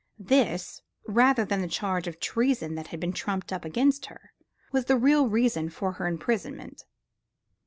[0.17, 4.33] This, rather than the charge of treason that had been trumped up against her,
[4.71, 6.85] was the real reason for her imprisonment.